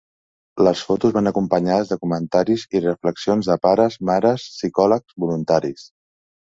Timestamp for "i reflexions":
2.79-3.53